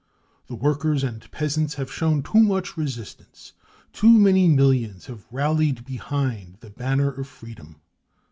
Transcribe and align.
The 0.47 0.55
workers 0.55 1.03
and 1.03 1.29
peasants 1.29 1.75
have 1.75 1.91
shown 1.93 2.23
too 2.23 2.39
much 2.39 2.71
^resistance; 2.71 3.51
too 3.93 4.09
many" 4.09 4.47
millions 4.47 5.05
have 5.05 5.27
rallied 5.29 5.85
behind 5.85 6.57
the 6.59 6.71
banner 6.71 7.09
of 7.11 7.27
freedom. 7.27 7.79